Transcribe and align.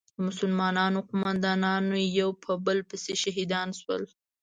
د 0.15 0.17
مسلمانانو 0.27 0.99
قومندانان 1.09 1.83
یو 2.19 2.29
په 2.43 2.51
بل 2.65 2.77
پسې 2.89 3.13
شهیدان 3.23 3.69
شول. 3.79 4.03